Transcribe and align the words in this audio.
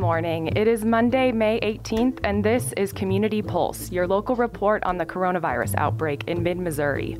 morning. 0.00 0.46
It 0.56 0.66
is 0.66 0.82
Monday, 0.82 1.30
May 1.30 1.60
18th, 1.60 2.20
and 2.24 2.42
this 2.42 2.72
is 2.78 2.90
Community 2.90 3.42
Pulse, 3.42 3.92
your 3.92 4.06
local 4.06 4.34
report 4.34 4.82
on 4.84 4.96
the 4.96 5.04
coronavirus 5.04 5.74
outbreak 5.76 6.24
in 6.26 6.42
mid 6.42 6.58
Missouri. 6.58 7.18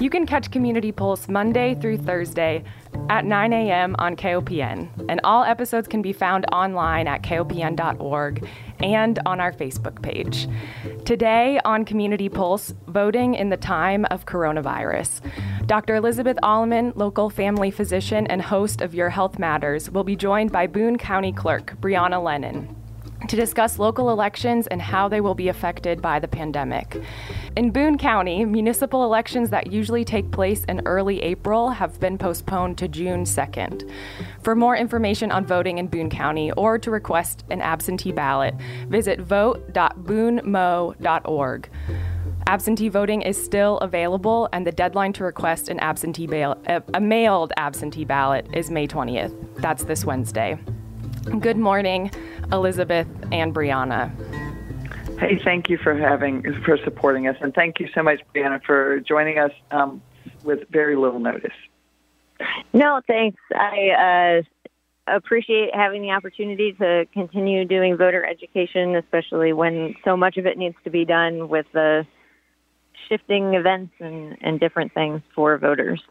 You 0.00 0.10
can 0.10 0.26
catch 0.26 0.50
Community 0.50 0.90
Pulse 0.90 1.28
Monday 1.28 1.76
through 1.76 1.98
Thursday 1.98 2.64
at 3.08 3.24
9 3.24 3.52
a.m. 3.52 3.94
on 4.00 4.16
KOPN, 4.16 5.06
and 5.08 5.20
all 5.22 5.44
episodes 5.44 5.86
can 5.86 6.02
be 6.02 6.12
found 6.12 6.44
online 6.52 7.06
at 7.06 7.22
kopn.org 7.22 8.48
and 8.80 9.18
on 9.24 9.40
our 9.40 9.52
Facebook 9.52 10.02
page. 10.02 10.48
Today 11.04 11.60
on 11.64 11.84
Community 11.84 12.28
Pulse, 12.28 12.74
voting 12.88 13.34
in 13.34 13.48
the 13.48 13.56
time 13.56 14.04
of 14.10 14.26
coronavirus. 14.26 15.20
Dr. 15.68 15.94
Elizabeth 15.96 16.38
Allman, 16.42 16.94
local 16.96 17.28
family 17.28 17.70
physician 17.70 18.26
and 18.28 18.40
host 18.40 18.80
of 18.80 18.94
Your 18.94 19.10
Health 19.10 19.38
Matters, 19.38 19.90
will 19.90 20.02
be 20.02 20.16
joined 20.16 20.50
by 20.50 20.66
Boone 20.66 20.96
County 20.96 21.30
Clerk 21.30 21.74
Brianna 21.78 22.24
Lennon 22.24 22.74
to 23.28 23.36
discuss 23.36 23.78
local 23.78 24.08
elections 24.08 24.66
and 24.68 24.80
how 24.80 25.08
they 25.08 25.20
will 25.20 25.34
be 25.34 25.48
affected 25.48 26.00
by 26.00 26.20
the 26.20 26.28
pandemic. 26.28 26.98
In 27.54 27.70
Boone 27.70 27.98
County, 27.98 28.46
municipal 28.46 29.04
elections 29.04 29.50
that 29.50 29.70
usually 29.70 30.06
take 30.06 30.30
place 30.30 30.64
in 30.64 30.80
early 30.86 31.20
April 31.20 31.68
have 31.68 32.00
been 32.00 32.16
postponed 32.16 32.78
to 32.78 32.88
June 32.88 33.24
2nd. 33.24 33.92
For 34.42 34.56
more 34.56 34.74
information 34.74 35.30
on 35.30 35.44
voting 35.44 35.76
in 35.76 35.88
Boone 35.88 36.08
County 36.08 36.50
or 36.52 36.78
to 36.78 36.90
request 36.90 37.44
an 37.50 37.60
absentee 37.60 38.12
ballot, 38.12 38.54
visit 38.88 39.20
vote.boonemo.org. 39.20 41.68
Absentee 42.48 42.88
voting 42.88 43.20
is 43.20 43.36
still 43.36 43.76
available, 43.80 44.48
and 44.54 44.66
the 44.66 44.72
deadline 44.72 45.12
to 45.12 45.22
request 45.22 45.68
an 45.68 45.78
absentee 45.80 46.26
bail, 46.26 46.56
a 46.94 46.98
mailed 46.98 47.52
absentee 47.58 48.06
ballot 48.06 48.46
is 48.54 48.70
May 48.70 48.86
20th. 48.86 49.34
That's 49.56 49.84
this 49.84 50.06
Wednesday. 50.06 50.58
Good 51.40 51.58
morning, 51.58 52.10
Elizabeth 52.50 53.06
and 53.32 53.54
Brianna. 53.54 54.10
Hey, 55.18 55.38
thank 55.44 55.68
you 55.68 55.76
for 55.76 55.94
having 55.94 56.42
for 56.64 56.78
supporting 56.84 57.28
us, 57.28 57.36
and 57.42 57.52
thank 57.52 57.80
you 57.80 57.88
so 57.94 58.02
much, 58.02 58.22
Brianna, 58.34 58.64
for 58.64 58.98
joining 59.00 59.38
us 59.38 59.52
um, 59.70 60.00
with 60.42 60.66
very 60.70 60.96
little 60.96 61.20
notice. 61.20 61.52
No, 62.72 63.02
thanks. 63.06 63.42
I 63.54 64.40
uh, 65.06 65.16
appreciate 65.16 65.74
having 65.74 66.00
the 66.00 66.12
opportunity 66.12 66.72
to 66.80 67.04
continue 67.12 67.66
doing 67.66 67.98
voter 67.98 68.24
education, 68.24 68.96
especially 68.96 69.52
when 69.52 69.96
so 70.02 70.16
much 70.16 70.38
of 70.38 70.46
it 70.46 70.56
needs 70.56 70.76
to 70.84 70.88
be 70.88 71.04
done 71.04 71.50
with 71.50 71.66
the 71.74 72.06
shifting 73.08 73.54
events 73.54 73.92
and, 74.00 74.36
and 74.40 74.60
different 74.60 74.92
things 74.94 75.22
for 75.34 75.56
voters. 75.58 76.02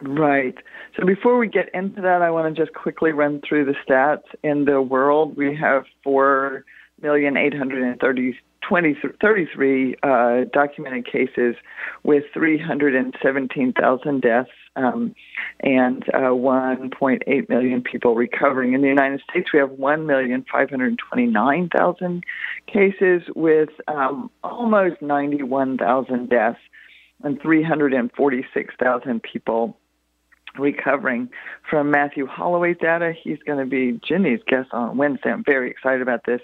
Right. 0.00 0.54
So 0.96 1.04
before 1.04 1.38
we 1.38 1.48
get 1.48 1.70
into 1.74 2.00
that, 2.02 2.22
I 2.22 2.30
want 2.30 2.54
to 2.54 2.62
just 2.62 2.74
quickly 2.74 3.12
run 3.12 3.40
through 3.46 3.64
the 3.64 3.74
stats. 3.86 4.22
In 4.42 4.64
the 4.64 4.80
world, 4.80 5.36
we 5.36 5.56
have 5.56 5.84
four 6.04 6.64
million 8.70 8.90
eight 8.90 8.96
hundred 9.02 9.12
and 9.12 9.20
thirty 9.20 9.46
33 9.54 9.96
uh, 10.02 10.40
documented 10.52 11.06
cases 11.06 11.54
with 12.02 12.24
317,000 12.32 14.20
deaths 14.20 14.50
um, 14.76 15.14
and 15.60 16.02
uh, 16.14 16.30
1.8 16.30 17.48
million 17.48 17.82
people 17.82 18.14
recovering. 18.14 18.74
In 18.74 18.82
the 18.82 18.88
United 18.88 19.20
States, 19.28 19.52
we 19.52 19.58
have 19.58 19.70
1,529,000 19.70 22.22
cases 22.66 23.22
with 23.34 23.70
um, 23.88 24.30
almost 24.42 25.02
91,000 25.02 26.28
deaths 26.28 26.60
and 27.24 27.40
346,000 27.40 29.22
people 29.22 29.77
recovering 30.58 31.28
from 31.68 31.90
Matthew 31.90 32.26
Holloway's 32.26 32.78
data. 32.80 33.12
He's 33.22 33.38
going 33.46 33.58
to 33.58 33.66
be 33.66 34.00
Ginny's 34.06 34.40
guest 34.46 34.68
on 34.72 34.96
Wednesday. 34.96 35.30
I'm 35.30 35.44
very 35.44 35.70
excited 35.70 36.00
about 36.02 36.24
this. 36.26 36.40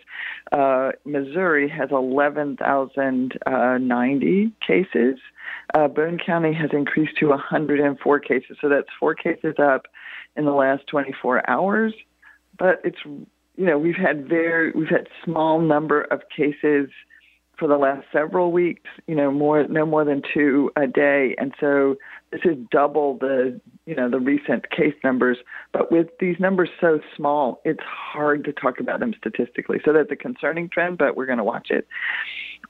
Uh, 0.53 0.91
Missouri 1.05 1.69
has 1.69 1.91
11,090 1.91 4.53
cases. 4.67 5.19
Uh, 5.75 5.89
Boone 5.89 6.19
County 6.25 6.53
has 6.53 6.71
increased 6.73 7.17
to 7.19 7.29
104 7.29 8.21
cases. 8.21 8.57
So 8.61 8.69
that's 8.69 8.89
four 8.99 9.15
cases 9.15 9.55
up 9.59 9.87
in 10.37 10.45
the 10.45 10.53
last 10.53 10.87
24 10.87 11.49
hours. 11.49 11.95
But 12.59 12.81
it's, 12.85 12.99
you 13.05 13.67
know, 13.67 13.79
we've 13.79 13.97
had 13.97 14.29
very, 14.29 14.73
we've 14.73 14.89
had 14.89 15.07
small 15.25 15.61
number 15.61 16.03
of 16.03 16.23
cases 16.35 16.91
for 17.59 17.69
the 17.69 17.77
last 17.77 18.07
several 18.13 18.53
weeks, 18.53 18.91
you 19.07 19.15
know, 19.15 19.31
more 19.31 19.67
no 19.69 19.87
more 19.87 20.05
than 20.05 20.23
two 20.33 20.71
a 20.77 20.87
day, 20.87 21.35
and 21.39 21.53
so 21.61 21.97
this 22.35 22.53
is 22.53 22.59
double 22.73 23.17
the 23.19 23.61
you 23.87 23.95
know 23.95 24.11
the 24.11 24.19
recent 24.19 24.69
case 24.71 24.95
numbers. 25.05 25.39
But 25.73 25.93
with 25.93 26.09
these 26.19 26.37
numbers 26.41 26.69
so 26.81 26.99
small, 27.17 27.61
it's 27.65 27.83
hard 27.85 28.45
to 28.45 28.53
talk 28.53 28.81
about 28.81 28.99
them 28.99 29.15
statistically. 29.17 29.81
So 29.85 29.93
that's 29.93 30.11
a 30.11 30.17
concerning 30.17 30.69
trend, 30.69 30.99
but 30.99 31.17
we're 31.17 31.27
going 31.27 31.39
to 31.39 31.45
watch 31.45 31.71
it. 31.71 31.87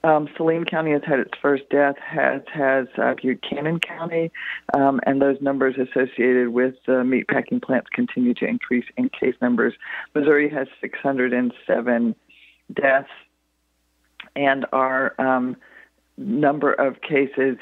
Um, 0.03 0.29
Saline 0.37 0.65
County 0.65 0.91
has 0.91 1.01
had 1.03 1.19
its 1.19 1.31
first 1.41 1.63
death, 1.71 1.95
has 1.97 2.41
has 2.53 2.85
uh, 3.01 3.15
Buchanan 3.19 3.79
County, 3.79 4.31
um, 4.75 4.99
and 5.07 5.19
those 5.19 5.37
numbers 5.41 5.75
associated 5.77 6.49
with 6.49 6.75
uh, 6.87 7.01
meatpacking 7.01 7.63
plants 7.63 7.87
continue 7.91 8.35
to 8.35 8.45
increase 8.45 8.85
in 8.97 9.09
case 9.09 9.35
numbers. 9.41 9.73
Missouri 10.13 10.47
has 10.49 10.67
607 10.79 12.15
deaths 12.71 13.09
and 14.35 14.65
our 14.71 15.19
um, 15.19 15.55
number 16.17 16.71
of 16.73 17.01
cases 17.01 17.57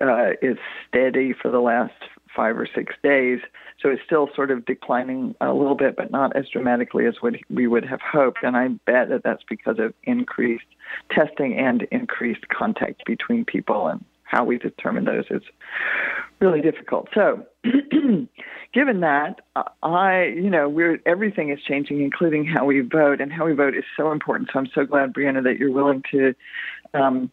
uh, 0.00 0.30
is 0.42 0.58
steady 0.88 1.32
for 1.32 1.50
the 1.50 1.60
last 1.60 1.92
five 2.34 2.58
or 2.58 2.68
six 2.72 2.94
days. 3.02 3.40
So 3.82 3.88
it's 3.88 4.02
still 4.04 4.28
sort 4.34 4.50
of 4.50 4.64
declining 4.66 5.34
a 5.40 5.52
little 5.52 5.74
bit, 5.74 5.96
but 5.96 6.10
not 6.10 6.36
as 6.36 6.48
dramatically 6.48 7.06
as 7.06 7.14
what 7.20 7.34
we 7.50 7.66
would 7.66 7.84
have 7.84 8.00
hoped. 8.00 8.38
And 8.42 8.56
I 8.56 8.68
bet 8.86 9.08
that 9.08 9.22
that's 9.24 9.42
because 9.48 9.78
of 9.78 9.94
increased 10.04 10.66
testing 11.10 11.58
and 11.58 11.82
increased 11.90 12.48
contact 12.48 13.04
between 13.06 13.44
people 13.44 13.86
and 13.86 14.04
how 14.28 14.44
we 14.44 14.58
determine 14.58 15.04
those 15.04 15.24
is 15.30 15.42
really 16.40 16.60
difficult. 16.60 17.08
So, 17.14 17.46
given 18.74 19.00
that, 19.00 19.40
I, 19.82 20.24
you 20.36 20.50
know, 20.50 20.68
we're 20.68 21.00
everything 21.06 21.50
is 21.50 21.58
changing, 21.66 22.02
including 22.02 22.44
how 22.44 22.66
we 22.66 22.80
vote, 22.80 23.20
and 23.20 23.32
how 23.32 23.46
we 23.46 23.54
vote 23.54 23.74
is 23.74 23.84
so 23.96 24.12
important. 24.12 24.50
So, 24.52 24.58
I'm 24.58 24.68
so 24.74 24.84
glad, 24.84 25.14
Brianna, 25.14 25.42
that 25.44 25.56
you're 25.58 25.72
willing 25.72 26.02
to 26.10 26.34
um, 26.92 27.30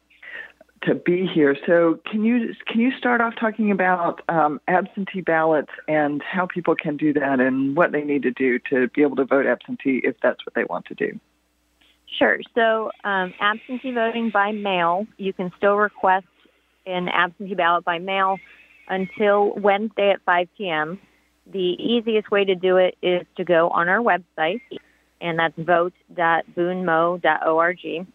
to 0.84 0.96
be 0.96 1.28
here. 1.34 1.56
So, 1.66 2.00
can 2.09 2.24
you 2.24 2.53
can 2.68 2.80
you 2.80 2.91
start 2.97 3.22
off 3.22 3.34
talking 3.40 3.72
about 3.72 4.22
um, 4.30 4.62
absentee 4.68 5.22
ballots 5.22 5.72
and 5.88 6.22
how 6.22 6.46
people 6.46 6.75
can 6.75 6.97
do 6.97 7.13
that, 7.13 7.40
and 7.40 7.75
what 7.75 7.91
they 7.91 8.03
need 8.03 8.24
to 8.24 8.31
do 8.31 8.59
to 8.69 8.88
be 8.90 9.02
able 9.02 9.16
to 9.18 9.25
vote 9.25 9.46
absentee 9.46 10.02
if 10.03 10.16
that's 10.22 10.46
what 10.46 10.53
they 10.53 10.66
want 10.66 10.86
to 10.86 10.96
do? 10.96 11.19
Sure. 12.19 12.40
So, 12.53 12.91
um, 13.03 13.34
absentee 13.40 13.91
voting 13.91 14.30
by 14.31 14.52
mail, 14.52 15.08
you 15.18 15.34
can 15.34 15.52
still 15.58 15.75
request 15.75 16.28
an 16.86 17.09
absentee 17.09 17.56
ballot 17.56 17.84
by 17.84 17.97
mail 18.00 18.38
until 18.88 19.53
Wednesday 19.56 20.12
at 20.12 20.22
5 20.25 20.47
p.m. 20.57 21.00
The 21.52 21.59
easiest 21.59 22.31
way 22.31 22.46
to 22.46 22.56
do 22.56 22.78
it 22.78 22.97
is 23.02 23.25
to 23.38 23.44
go 23.44 23.69
on 23.69 23.90
our 23.90 24.00
website, 24.00 24.62
and 25.19 25.40
that's 25.40 25.56
vote.boonemo.org. 25.57 28.07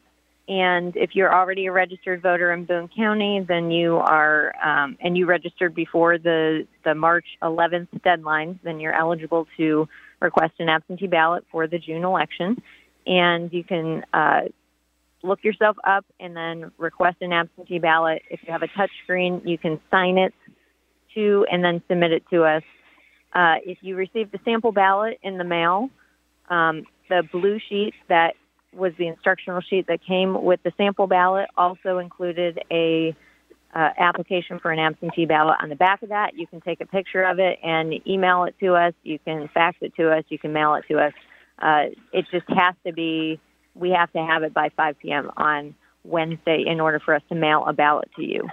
And 0.50 0.96
if 0.96 1.10
you're 1.14 1.32
already 1.32 1.66
a 1.66 1.72
registered 1.72 2.22
voter 2.22 2.52
in 2.52 2.64
Boone 2.64 2.90
County, 2.94 3.38
then 3.46 3.70
you 3.70 3.98
are, 3.98 4.52
um, 4.60 4.98
and 5.00 5.16
you 5.16 5.24
registered 5.24 5.76
before 5.76 6.18
the, 6.18 6.66
the 6.84 6.92
March 6.92 7.24
11th 7.40 7.86
deadline, 8.02 8.58
then 8.64 8.80
you're 8.80 8.92
eligible 8.92 9.46
to 9.58 9.88
request 10.18 10.54
an 10.58 10.68
absentee 10.68 11.06
ballot 11.06 11.44
for 11.52 11.68
the 11.68 11.78
June 11.78 12.02
election. 12.02 12.60
And 13.06 13.52
you 13.52 13.62
can 13.62 14.04
uh, 14.12 14.41
look 15.22 15.44
yourself 15.44 15.76
up 15.84 16.04
and 16.18 16.36
then 16.36 16.72
request 16.78 17.18
an 17.20 17.32
absentee 17.32 17.78
ballot. 17.78 18.22
If 18.28 18.41
you 18.44 18.53
have 18.53 18.62
a 18.62 18.68
touch 18.76 18.91
screen, 19.04 19.42
you 19.44 19.56
can 19.56 19.80
sign 19.88 20.18
it 20.18 20.34
to 21.14 21.46
and 21.48 21.62
then 21.62 21.80
submit 21.86 22.10
it 22.10 22.24
to 22.30 22.42
us. 22.42 22.64
Uh, 23.32 23.62
if 23.64 23.78
you 23.82 23.94
received 23.94 24.32
the 24.32 24.41
sample 24.44 24.72
ballot 24.72 25.20
in 25.22 25.38
the 25.38 25.44
mail, 25.44 25.91
um, 26.48 26.86
the 27.08 27.22
blue 27.30 27.60
sheet 27.68 27.94
that 28.08 28.34
was 28.74 28.92
the 28.98 29.08
instructional 29.08 29.60
sheet 29.60 29.86
that 29.88 30.04
came 30.04 30.42
with 30.42 30.62
the 30.62 30.72
sample 30.76 31.06
ballot 31.06 31.48
also 31.56 31.98
included 31.98 32.60
a 32.70 33.14
uh, 33.74 33.88
application 33.98 34.58
for 34.58 34.70
an 34.72 34.78
absentee 34.78 35.26
ballot 35.26 35.56
on 35.62 35.68
the 35.68 35.76
back 35.76 36.02
of 36.02 36.08
that. 36.08 36.36
You 36.36 36.46
can 36.46 36.60
take 36.60 36.80
a 36.80 36.86
picture 36.86 37.22
of 37.22 37.38
it 37.38 37.58
and 37.62 37.94
email 38.06 38.44
it 38.44 38.54
to 38.60 38.74
us. 38.74 38.94
You 39.02 39.18
can 39.18 39.48
fax 39.52 39.76
it 39.80 39.94
to 39.96 40.10
us. 40.10 40.24
You 40.28 40.38
can 40.38 40.52
mail 40.52 40.74
it 40.74 40.84
to 40.88 40.98
us. 40.98 41.12
Uh, 41.58 41.86
it 42.12 42.26
just 42.30 42.48
has 42.48 42.74
to 42.86 42.92
be 42.92 43.40
we 43.74 43.90
have 43.90 44.12
to 44.12 44.18
have 44.18 44.42
it 44.42 44.52
by 44.52 44.70
5 44.76 44.98
p.m. 44.98 45.30
on 45.36 45.74
Wednesday 46.04 46.64
in 46.66 46.80
order 46.80 46.98
for 46.98 47.14
us 47.14 47.22
to 47.28 47.34
mail 47.34 47.64
a 47.66 47.72
ballot 47.72 48.10
to 48.16 48.22
you. 48.22 48.48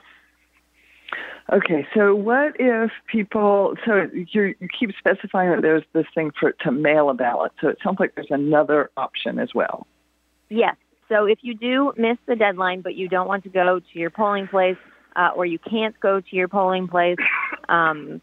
Okay, 1.51 1.87
so 1.95 2.13
what 2.13 2.57
if 2.59 2.91
people? 3.09 3.75
So 3.85 4.07
you 4.13 4.53
you 4.59 4.67
keep 4.77 4.91
specifying 4.99 5.51
that 5.51 5.61
there's 5.61 5.83
this 5.93 6.05
thing 6.13 6.31
for 6.37 6.51
to 6.51 6.71
mail 6.71 7.09
a 7.09 7.13
ballot. 7.13 7.53
So 7.61 7.69
it 7.69 7.77
sounds 7.81 8.01
like 8.01 8.15
there's 8.15 8.27
another 8.29 8.91
option 8.97 9.39
as 9.39 9.55
well. 9.55 9.87
Yes. 10.49 10.75
So 11.09 11.25
if 11.25 11.39
you 11.41 11.53
do 11.53 11.93
miss 11.97 12.17
the 12.25 12.35
deadline, 12.35 12.81
but 12.81 12.95
you 12.95 13.07
don't 13.07 13.27
want 13.27 13.43
to 13.43 13.49
go 13.49 13.79
to 13.79 13.99
your 13.99 14.09
polling 14.09 14.47
place, 14.47 14.77
uh, 15.15 15.29
or 15.35 15.45
you 15.45 15.57
can't 15.57 15.97
go 15.99 16.19
to 16.19 16.35
your 16.35 16.47
polling 16.47 16.87
place, 16.87 17.17
um, 17.69 18.21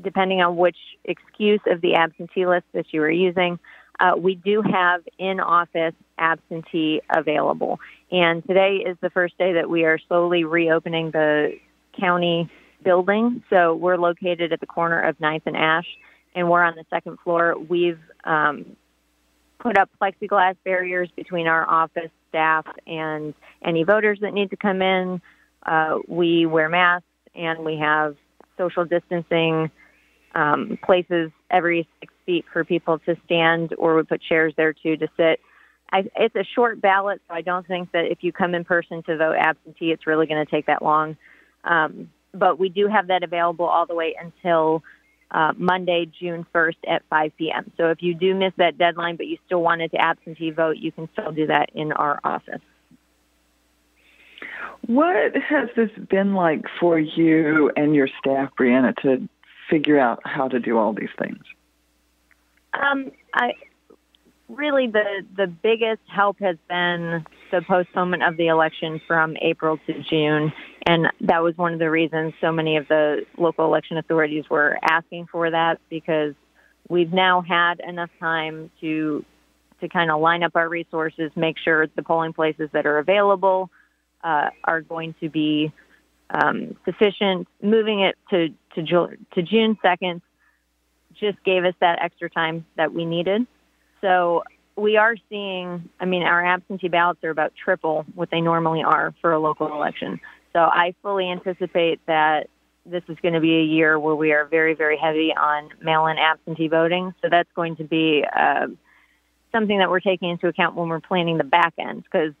depending 0.00 0.40
on 0.40 0.56
which 0.56 0.76
excuse 1.04 1.60
of 1.66 1.80
the 1.80 1.94
absentee 1.94 2.46
list 2.46 2.66
that 2.72 2.86
you 2.92 3.02
are 3.02 3.10
using, 3.10 3.58
uh, 4.00 4.12
we 4.16 4.36
do 4.36 4.62
have 4.62 5.02
in 5.18 5.40
office 5.40 5.94
absentee 6.18 7.00
available. 7.14 7.80
And 8.12 8.46
today 8.46 8.84
is 8.86 8.96
the 9.00 9.10
first 9.10 9.36
day 9.38 9.54
that 9.54 9.68
we 9.68 9.84
are 9.84 9.98
slowly 10.06 10.44
reopening 10.44 11.10
the 11.10 11.58
county 11.98 12.48
building. 12.84 13.42
So 13.50 13.74
we're 13.74 13.96
located 13.96 14.52
at 14.52 14.60
the 14.60 14.66
corner 14.66 15.00
of 15.00 15.18
9th 15.18 15.42
and 15.46 15.56
Ash, 15.56 15.86
and 16.34 16.48
we're 16.48 16.62
on 16.62 16.76
the 16.76 16.84
second 16.90 17.18
floor. 17.24 17.56
We've 17.58 17.98
um, 18.24 18.76
put 19.58 19.76
up 19.78 19.90
plexiglass 20.00 20.56
barriers 20.64 21.08
between 21.16 21.46
our 21.46 21.68
office 21.68 22.10
staff 22.28 22.66
and 22.86 23.34
any 23.64 23.82
voters 23.82 24.18
that 24.20 24.32
need 24.32 24.50
to 24.50 24.56
come 24.56 24.82
in. 24.82 25.20
Uh, 25.64 25.98
we 26.06 26.46
wear 26.46 26.68
masks 26.68 27.06
and 27.34 27.64
we 27.64 27.76
have 27.76 28.16
social 28.56 28.84
distancing 28.84 29.70
um, 30.34 30.78
places 30.84 31.30
every 31.50 31.88
six 32.00 32.12
feet 32.26 32.44
for 32.52 32.64
people 32.64 32.98
to 33.00 33.16
stand, 33.24 33.74
or 33.78 33.96
we 33.96 34.02
put 34.02 34.20
chairs 34.22 34.52
there 34.56 34.72
too 34.72 34.96
to 34.96 35.08
sit. 35.16 35.40
I, 35.90 36.04
it's 36.16 36.36
a 36.36 36.44
short 36.54 36.80
ballot, 36.80 37.22
so 37.26 37.34
I 37.34 37.40
don't 37.40 37.66
think 37.66 37.92
that 37.92 38.04
if 38.10 38.18
you 38.20 38.32
come 38.32 38.54
in 38.54 38.64
person 38.64 39.02
to 39.04 39.16
vote 39.16 39.36
absentee, 39.38 39.90
it's 39.90 40.06
really 40.06 40.26
going 40.26 40.44
to 40.44 40.50
take 40.50 40.66
that 40.66 40.82
long. 40.82 41.16
Um, 41.64 42.10
but 42.34 42.58
we 42.58 42.68
do 42.68 42.88
have 42.88 43.06
that 43.06 43.22
available 43.22 43.64
all 43.64 43.86
the 43.86 43.94
way 43.94 44.14
until 44.20 44.82
uh, 45.30 45.52
Monday, 45.56 46.10
June 46.18 46.46
1st 46.54 46.76
at 46.86 47.02
5 47.10 47.32
p.m. 47.36 47.70
So 47.76 47.90
if 47.90 48.02
you 48.02 48.14
do 48.14 48.34
miss 48.34 48.52
that 48.56 48.78
deadline, 48.78 49.16
but 49.16 49.26
you 49.26 49.38
still 49.46 49.62
wanted 49.62 49.90
to 49.92 50.00
absentee 50.00 50.50
vote, 50.50 50.76
you 50.78 50.92
can 50.92 51.08
still 51.12 51.32
do 51.32 51.46
that 51.46 51.70
in 51.74 51.92
our 51.92 52.18
office. 52.24 52.60
What 54.86 55.36
has 55.36 55.68
this 55.76 55.90
been 56.08 56.34
like 56.34 56.64
for 56.80 56.98
you 56.98 57.70
and 57.76 57.94
your 57.94 58.08
staff, 58.18 58.50
Brianna, 58.58 58.96
to 59.02 59.28
figure 59.68 59.98
out 59.98 60.20
how 60.24 60.48
to 60.48 60.60
do 60.60 60.78
all 60.78 60.94
these 60.94 61.10
things? 61.18 61.42
Um, 62.72 63.10
I 63.34 63.52
really 64.48 64.86
the 64.86 65.26
the 65.36 65.46
biggest 65.46 66.00
help 66.06 66.38
has 66.40 66.56
been 66.68 67.26
the 67.50 67.62
postponement 67.62 68.22
of 68.22 68.36
the 68.36 68.48
election 68.48 69.00
from 69.06 69.36
April 69.40 69.78
to 69.86 70.02
June, 70.02 70.52
and 70.86 71.06
that 71.20 71.42
was 71.42 71.56
one 71.56 71.72
of 71.72 71.78
the 71.78 71.90
reasons 71.90 72.34
so 72.40 72.52
many 72.52 72.76
of 72.76 72.88
the 72.88 73.26
local 73.36 73.64
election 73.64 73.98
authorities 73.98 74.44
were 74.50 74.78
asking 74.82 75.26
for 75.30 75.50
that 75.50 75.80
because 75.90 76.34
we've 76.88 77.12
now 77.12 77.42
had 77.42 77.80
enough 77.86 78.10
time 78.20 78.70
to 78.80 79.24
to 79.80 79.88
kind 79.88 80.10
of 80.10 80.20
line 80.20 80.42
up 80.42 80.56
our 80.56 80.68
resources, 80.68 81.30
make 81.36 81.56
sure 81.56 81.86
the 81.94 82.02
polling 82.02 82.32
places 82.32 82.68
that 82.72 82.84
are 82.84 82.98
available 82.98 83.70
uh, 84.24 84.50
are 84.64 84.80
going 84.80 85.14
to 85.20 85.28
be 85.28 85.72
um, 86.30 86.76
sufficient. 86.84 87.46
Moving 87.62 88.00
it 88.00 88.16
to 88.30 88.48
to, 88.74 89.16
to 89.34 89.42
June 89.42 89.78
second 89.82 90.22
just 91.18 91.42
gave 91.44 91.64
us 91.64 91.74
that 91.80 91.98
extra 92.02 92.30
time 92.30 92.64
that 92.76 92.92
we 92.92 93.04
needed. 93.04 93.46
So 94.00 94.42
we 94.78 94.96
are 94.96 95.16
seeing, 95.28 95.88
I 95.98 96.04
mean, 96.04 96.22
our 96.22 96.44
absentee 96.44 96.88
ballots 96.88 97.22
are 97.24 97.30
about 97.30 97.52
triple 97.62 98.06
what 98.14 98.30
they 98.30 98.40
normally 98.40 98.82
are 98.82 99.12
for 99.20 99.32
a 99.32 99.38
local 99.38 99.66
election. 99.72 100.20
So 100.52 100.60
I 100.60 100.94
fully 101.02 101.30
anticipate 101.30 102.00
that 102.06 102.48
this 102.86 103.02
is 103.08 103.18
going 103.20 103.34
to 103.34 103.40
be 103.40 103.56
a 103.56 103.64
year 103.64 103.98
where 103.98 104.14
we 104.14 104.32
are 104.32 104.46
very, 104.46 104.74
very 104.74 104.96
heavy 104.96 105.34
on 105.36 105.70
mail 105.82 106.06
in 106.06 106.16
absentee 106.16 106.68
voting. 106.68 107.12
So 107.20 107.28
that's 107.28 107.48
going 107.54 107.76
to 107.76 107.84
be 107.84 108.24
uh, 108.24 108.68
something 109.52 109.78
that 109.78 109.90
we're 109.90 110.00
taking 110.00 110.30
into 110.30 110.46
account 110.46 110.76
when 110.76 110.88
we're 110.88 111.00
planning 111.00 111.38
the 111.38 111.44
back 111.44 111.74
end 111.78 112.04
because 112.04 112.32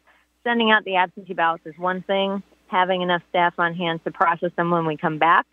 sending 0.44 0.70
out 0.70 0.84
the 0.84 0.96
absentee 0.96 1.34
ballots 1.34 1.66
is 1.66 1.74
one 1.76 2.02
thing, 2.02 2.42
having 2.68 3.02
enough 3.02 3.22
staff 3.30 3.54
on 3.58 3.74
hand 3.74 4.02
to 4.04 4.12
process 4.12 4.52
them 4.56 4.70
when 4.70 4.86
we 4.86 4.96
come 4.96 5.18
back 5.18 5.44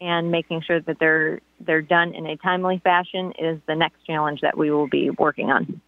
and 0.00 0.30
making 0.30 0.62
sure 0.62 0.80
that 0.80 0.98
they're 0.98 1.40
they're 1.60 1.82
done 1.82 2.14
in 2.14 2.24
a 2.26 2.36
timely 2.38 2.80
fashion 2.82 3.34
is 3.38 3.60
the 3.68 3.74
next 3.74 4.04
challenge 4.06 4.40
that 4.40 4.56
we 4.56 4.70
will 4.70 4.88
be 4.88 5.10
working 5.10 5.50
on. 5.50 5.80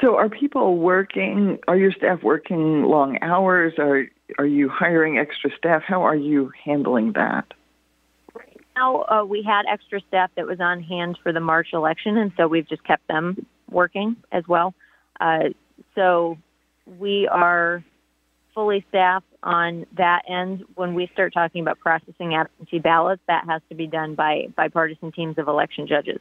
So, 0.00 0.16
are 0.16 0.28
people 0.28 0.78
working? 0.78 1.58
Are 1.68 1.76
your 1.76 1.92
staff 1.92 2.22
working 2.22 2.82
long 2.84 3.18
hours? 3.22 3.74
Are 3.78 4.06
are 4.38 4.46
you 4.46 4.68
hiring 4.68 5.18
extra 5.18 5.50
staff? 5.56 5.82
How 5.86 6.02
are 6.02 6.16
you 6.16 6.50
handling 6.64 7.12
that? 7.12 7.46
Right 8.34 8.60
now, 8.76 9.02
uh, 9.02 9.24
we 9.24 9.42
had 9.42 9.62
extra 9.70 10.00
staff 10.08 10.30
that 10.36 10.46
was 10.46 10.60
on 10.60 10.82
hand 10.82 11.18
for 11.22 11.32
the 11.32 11.40
March 11.40 11.68
election, 11.72 12.16
and 12.16 12.32
so 12.36 12.48
we've 12.48 12.68
just 12.68 12.82
kept 12.84 13.06
them 13.08 13.46
working 13.70 14.16
as 14.32 14.44
well. 14.48 14.74
Uh, 15.20 15.50
so, 15.94 16.38
we 16.98 17.28
are 17.28 17.84
fully 18.54 18.84
staffed 18.88 19.26
on 19.42 19.86
that 19.96 20.22
end. 20.28 20.64
When 20.74 20.94
we 20.94 21.08
start 21.12 21.32
talking 21.34 21.62
about 21.62 21.78
processing 21.78 22.34
absentee 22.34 22.78
ballots, 22.78 23.22
that 23.28 23.44
has 23.46 23.62
to 23.68 23.74
be 23.76 23.86
done 23.86 24.14
by 24.14 24.48
bipartisan 24.56 25.12
teams 25.12 25.38
of 25.38 25.46
election 25.46 25.86
judges. 25.86 26.20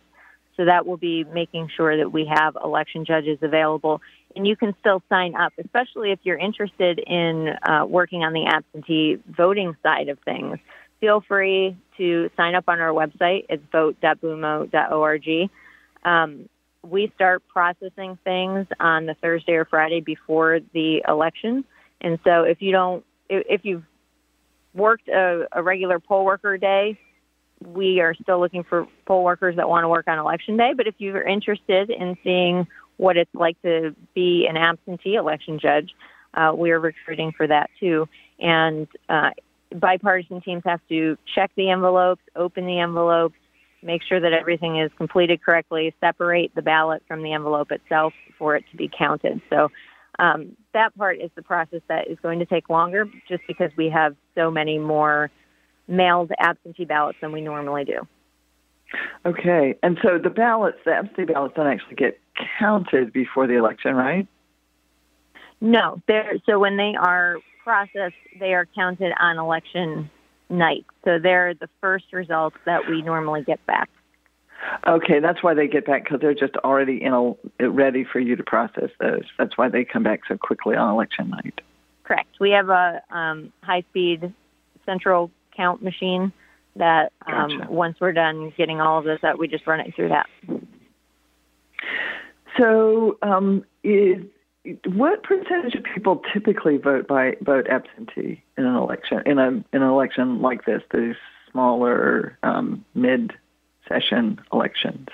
So 0.58 0.66
that 0.66 0.86
will 0.86 0.98
be 0.98 1.24
making 1.24 1.70
sure 1.76 1.98
that 1.98 2.12
we 2.12 2.26
have 2.26 2.58
election 2.64 3.06
judges 3.06 3.40
available. 3.42 4.02
And 4.36 4.48
you 4.48 4.56
can 4.56 4.76
still 4.80 5.02
sign 5.10 5.36
up, 5.36 5.54
especially 5.58 6.12
if 6.12 6.20
you're 6.24 6.38
interested 6.38 7.00
in 7.00 7.50
uh, 7.64 7.86
working 7.88 8.24
on 8.24 8.34
the 8.34 8.46
absentee 8.46 9.18
voting 9.28 9.76
side 9.84 10.10
of 10.10 10.20
things. 10.20 10.58
Feel 11.00 11.22
free 11.22 11.76
to 11.98 12.30
sign 12.38 12.56
up 12.56 12.66
on 12.68 12.80
our 12.80 12.92
website. 12.92 13.46
It's 13.50 13.64
vote.boonemo.org. 13.72 15.50
Um, 16.06 16.50
we 16.84 17.12
start 17.16 17.44
processing 17.48 18.18
things 18.24 18.68
on 18.80 19.06
the 19.06 19.14
Thursday 19.16 19.54
or 19.54 19.66
Friday 19.66 20.02
before 20.02 20.60
the 20.74 21.04
election. 21.08 21.64
And 22.02 22.20
so 22.24 22.44
if 22.44 22.62
you 22.62 22.72
don't, 22.72 23.06
if 23.30 23.62
you've 23.64 23.84
worked 24.74 25.08
a, 25.08 25.48
a 25.52 25.64
regular 25.64 26.00
poll 26.00 26.26
worker 26.26 26.58
day, 26.58 27.00
we 27.68 28.00
are 28.00 28.14
still 28.16 28.40
looking 28.40 28.64
for 28.64 28.88
poll 29.06 29.24
workers 29.24 29.56
that 29.56 29.70
want 29.70 29.84
to 29.84 29.90
work 29.90 30.08
on 30.08 30.20
election 30.20 30.58
day. 30.58 30.74
But 30.76 30.88
if 30.88 30.96
you're 30.98 31.22
interested 31.22 31.90
in 31.90 32.18
seeing 32.24 32.68
what 32.98 33.18
it's 33.18 33.34
like 33.34 33.62
to 33.64 33.96
be 34.14 34.48
an 34.50 34.58
absentee 34.58 35.16
election 35.16 35.60
judge, 35.60 35.92
uh, 36.34 36.54
we 36.56 36.72
are 36.72 36.80
recruiting 36.80 37.32
for 37.36 37.48
that 37.48 37.70
too. 37.80 38.08
And 38.40 38.88
uh, 39.10 39.32
bipartisan 39.74 40.42
teams 40.42 40.64
have 40.66 40.82
to 40.90 41.18
check 41.36 41.52
the 41.56 41.70
envelopes, 41.70 42.22
open 42.36 42.66
the 42.66 42.80
envelopes, 42.80 43.36
make 43.82 44.02
sure 44.04 44.20
that 44.20 44.34
everything 44.34 44.80
is 44.80 44.92
completed 44.98 45.44
correctly, 45.44 45.94
separate 46.00 46.54
the 46.56 46.62
ballot 46.62 47.04
from 47.08 47.24
the 47.24 47.34
envelope 47.34 47.72
itself 47.72 48.14
for 48.38 48.56
it 48.56 48.64
to 48.72 48.78
be 48.78 48.90
counted. 48.98 49.42
So 49.50 49.70
um, 50.20 50.56
that 50.74 50.96
part 50.98 51.20
is 51.20 51.32
the 51.36 51.42
process 51.42 51.82
that 51.88 52.08
is 52.08 52.18
going 52.22 52.40
to 52.40 52.46
take 52.46 52.70
longer 52.70 53.06
just 53.28 53.44
because 53.48 53.72
we 53.78 53.90
have 53.90 54.16
so 54.36 54.52
many 54.52 54.78
more 54.78 55.32
mailed 55.88 56.32
absentee 56.40 56.86
ballots 56.86 57.18
than 57.22 57.32
we 57.32 57.42
normally 57.42 57.86
do. 57.86 58.08
Okay, 59.26 59.76
and 59.82 59.98
so 60.04 60.20
the 60.20 60.30
ballots, 60.30 60.78
the 60.86 60.92
absentee 60.92 61.26
ballots, 61.26 61.56
don't 61.56 61.68
actually 61.68 61.96
get 61.96 62.20
counted 62.60 63.12
before 63.12 63.48
the 63.48 63.56
election, 63.56 63.96
right? 63.96 64.28
No, 65.62 66.02
they're 66.08 66.36
so 66.46 66.60
when 66.60 66.78
they 66.78 66.94
are 67.00 67.38
processed, 67.64 68.16
they 68.40 68.54
are 68.54 68.68
counted 68.76 69.14
on 69.20 69.40
election 69.40 70.10
night. 70.50 70.86
So 71.06 71.20
they're 71.20 71.54
the 71.54 71.70
first 71.82 72.06
results 72.12 72.58
that 72.66 72.88
we 72.90 73.02
normally 73.02 73.44
get 73.44 73.66
back. 73.66 73.90
Okay, 74.88 75.20
that's 75.20 75.44
why 75.44 75.54
they 75.54 75.68
get 75.68 75.86
back 75.86 76.04
because 76.04 76.22
they're 76.22 76.34
just 76.34 76.56
already 76.58 77.02
in 77.02 77.14
a, 77.14 77.70
ready 77.70 78.04
for 78.04 78.20
you 78.20 78.36
to 78.36 78.44
process 78.44 78.90
those. 79.00 79.24
That's 79.38 79.58
why 79.58 79.70
they 79.70 79.84
come 79.84 80.04
back 80.04 80.22
so 80.28 80.38
quickly 80.38 80.76
on 80.76 80.90
election 80.90 81.30
night. 81.30 81.62
Correct. 82.04 82.40
We 82.40 82.52
have 82.52 82.70
a 82.70 83.02
um, 83.10 83.52
high-speed 83.62 84.34
central 84.86 85.32
count 85.56 85.82
machine 85.82 86.32
that 86.76 87.12
um, 87.28 87.58
gotcha. 87.58 87.72
once 87.72 87.98
we're 88.00 88.14
done 88.14 88.54
getting 88.58 88.82
all 88.82 89.00
of 89.00 89.06
this 89.06 89.24
out, 89.24 89.38
we 89.38 89.48
just 89.48 89.68
run 89.68 89.80
it 89.80 89.94
through 89.96 90.10
that. 90.10 90.28
So, 92.60 93.18
um, 93.22 93.64
is 93.84 94.24
what 94.86 95.24
percentage 95.24 95.76
of 95.76 95.84
people 95.84 96.22
typically 96.34 96.78
vote 96.78 97.08
by 97.08 97.36
vote 97.42 97.68
absentee 97.68 98.44
in 98.58 98.66
an 98.66 98.76
election 98.76 99.22
in 99.26 99.40
a 99.40 99.48
in 99.48 99.66
an 99.74 99.84
election 99.84 100.42
like 100.42 100.66
this, 100.66 100.82
these 100.94 101.16
smaller 101.52 102.38
um, 102.44 102.86
mid 102.96 103.34
session 103.88 104.40
elections? 104.52 105.08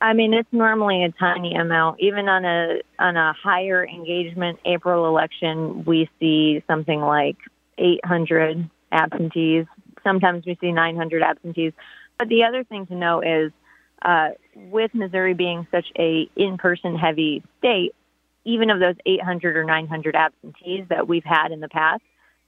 I 0.00 0.12
mean, 0.12 0.32
it's 0.32 0.48
normally 0.52 1.04
a 1.04 1.10
tiny 1.12 1.54
amount. 1.54 2.00
Even 2.00 2.28
on 2.28 2.44
a 2.44 2.80
on 2.98 3.16
a 3.16 3.32
higher 3.32 3.86
engagement 3.86 4.58
April 4.64 5.06
election, 5.06 5.84
we 5.84 6.08
see 6.20 6.62
something 6.66 7.00
like 7.00 7.36
800 7.78 8.68
absentees. 8.92 9.66
Sometimes 10.08 10.46
we 10.46 10.56
see 10.60 10.72
900 10.72 11.22
absentees. 11.22 11.72
But 12.18 12.28
the 12.28 12.44
other 12.44 12.64
thing 12.64 12.86
to 12.86 12.94
know 12.94 13.20
is, 13.20 13.52
uh, 14.02 14.30
with 14.54 14.94
Missouri 14.94 15.34
being 15.34 15.66
such 15.70 15.86
a 15.98 16.28
in-person 16.34 16.96
heavy 16.96 17.42
state, 17.58 17.94
even 18.44 18.70
of 18.70 18.80
those 18.80 18.94
800 19.04 19.56
or 19.56 19.64
900 19.64 20.16
absentees 20.16 20.86
that 20.88 21.06
we've 21.06 21.24
had 21.24 21.52
in 21.52 21.60
the 21.60 21.68
past, 21.68 22.02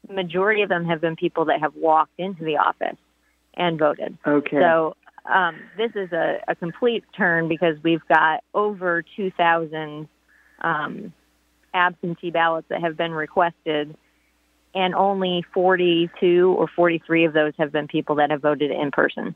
the 0.09 0.15
majority 0.15 0.63
of 0.63 0.69
them 0.71 0.87
have 0.87 1.01
been 1.01 1.17
people 1.17 1.47
that 1.47 1.61
have 1.61 1.75
walked 1.77 2.19
into 2.19 2.45
the 2.45 2.57
office 2.57 2.97
and 3.55 3.79
voted. 3.79 4.17
Okay. 4.27 4.59
So 4.59 4.97
um, 5.27 5.57
this 5.77 5.91
is 5.95 6.11
a, 6.13 6.39
a, 6.49 6.55
complete 6.55 7.05
turn 7.17 7.49
because 7.49 7.77
we've 7.83 8.07
got 8.09 8.43
over 8.55 9.05
2,000 9.17 10.09
um, 10.63 11.13
absentee 11.75 12.31
ballots 12.31 12.67
that 12.71 12.81
have 12.81 12.97
been 12.97 13.13
requested, 13.13 13.95
and 14.75 14.95
only 14.95 15.45
42 15.53 16.55
or 16.57 16.69
43 16.69 17.25
of 17.25 17.33
those 17.33 17.53
have 17.59 17.73
been 17.73 17.89
people 17.89 18.17
that 18.17 18.31
have 18.31 18.43
voted 18.43 18.71
in 18.71 18.91
person. 18.91 19.35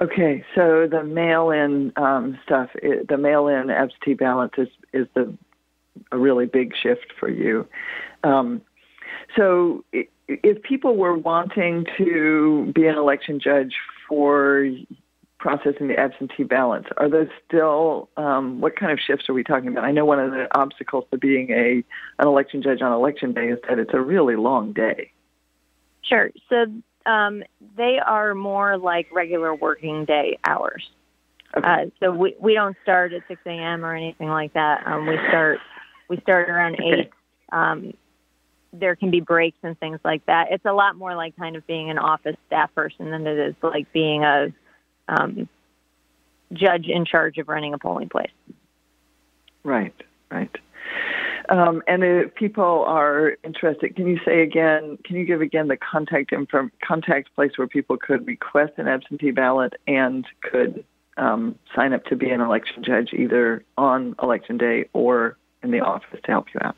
Okay, 0.00 0.44
so 0.54 0.88
the 0.90 1.04
mail-in 1.04 1.92
um, 1.96 2.38
stuff, 2.44 2.70
it, 2.76 3.08
the 3.08 3.18
mail-in 3.18 3.68
absentee 3.68 4.14
ballots 4.14 4.54
is 4.56 4.68
is 4.94 5.06
the 5.14 5.36
a 6.12 6.18
really 6.18 6.46
big 6.46 6.72
shift 6.82 7.12
for 7.18 7.28
you. 7.28 7.66
Um, 8.24 8.62
so, 9.36 9.84
if 10.28 10.62
people 10.62 10.96
were 10.96 11.16
wanting 11.16 11.86
to 11.98 12.72
be 12.74 12.86
an 12.86 12.96
election 12.96 13.40
judge 13.40 13.74
for 14.08 14.68
processing 15.40 15.88
the 15.88 15.98
absentee 15.98 16.44
ballots, 16.44 16.86
are 16.98 17.08
those 17.08 17.28
still 17.46 18.08
um, 18.16 18.60
what 18.60 18.76
kind 18.76 18.92
of 18.92 18.98
shifts 19.04 19.28
are 19.28 19.32
we 19.32 19.42
talking 19.42 19.68
about? 19.68 19.84
I 19.84 19.90
know 19.90 20.04
one 20.04 20.20
of 20.20 20.30
the 20.30 20.46
obstacles 20.56 21.06
to 21.10 21.18
being 21.18 21.50
a 21.50 21.82
an 22.18 22.28
election 22.28 22.62
judge 22.62 22.82
on 22.82 22.92
election 22.92 23.32
day 23.32 23.48
is 23.48 23.58
that 23.68 23.78
it's 23.78 23.94
a 23.94 24.00
really 24.00 24.36
long 24.36 24.72
day. 24.72 25.10
Sure. 26.02 26.30
So 26.48 26.66
um, 27.06 27.42
they 27.76 27.98
are 28.04 28.34
more 28.34 28.76
like 28.76 29.08
regular 29.12 29.54
working 29.54 30.04
day 30.04 30.38
hours. 30.44 30.88
Okay. 31.56 31.66
Uh, 31.66 31.86
so 31.98 32.12
we 32.12 32.36
we 32.38 32.54
don't 32.54 32.76
start 32.82 33.12
at 33.12 33.22
6 33.26 33.40
a.m. 33.46 33.84
or 33.84 33.96
anything 33.96 34.28
like 34.28 34.52
that. 34.52 34.86
Um, 34.86 35.06
we 35.06 35.16
start 35.28 35.58
we 36.08 36.18
start 36.20 36.50
around 36.50 36.74
okay. 36.74 36.84
eight. 36.84 37.10
Um, 37.50 37.94
there 38.72 38.94
can 38.94 39.10
be 39.10 39.20
breaks 39.20 39.58
and 39.64 39.76
things 39.80 39.98
like 40.04 40.24
that. 40.26 40.48
It's 40.52 40.64
a 40.64 40.72
lot 40.72 40.94
more 40.94 41.16
like 41.16 41.36
kind 41.36 41.56
of 41.56 41.66
being 41.66 41.90
an 41.90 41.98
office 41.98 42.36
staff 42.46 42.72
person 42.74 43.10
than 43.10 43.26
it 43.26 43.36
is 43.36 43.54
like 43.62 43.92
being 43.92 44.22
a 44.22 44.52
um, 45.10 45.48
judge 46.52 46.86
in 46.86 47.04
charge 47.04 47.38
of 47.38 47.48
running 47.48 47.74
a 47.74 47.78
polling 47.78 48.08
place. 48.08 48.30
Right, 49.62 49.94
right. 50.30 50.50
Um, 51.48 51.82
and 51.88 52.04
if 52.04 52.34
people 52.34 52.84
are 52.86 53.36
interested, 53.42 53.96
can 53.96 54.06
you 54.06 54.20
say 54.24 54.42
again? 54.42 54.98
Can 55.04 55.16
you 55.16 55.24
give 55.24 55.40
again 55.40 55.66
the 55.68 55.76
contact 55.76 56.32
info, 56.32 56.70
contact 56.86 57.34
place 57.34 57.52
where 57.56 57.66
people 57.66 57.96
could 57.96 58.26
request 58.26 58.74
an 58.76 58.86
absentee 58.86 59.32
ballot 59.32 59.72
and 59.86 60.26
could 60.42 60.84
um, 61.16 61.58
sign 61.74 61.92
up 61.92 62.04
to 62.06 62.16
be 62.16 62.30
an 62.30 62.40
election 62.40 62.84
judge 62.84 63.12
either 63.12 63.64
on 63.76 64.14
election 64.22 64.58
day 64.58 64.88
or 64.92 65.36
in 65.62 65.72
the 65.72 65.80
office 65.80 66.20
to 66.24 66.30
help 66.30 66.46
you 66.54 66.60
out? 66.62 66.76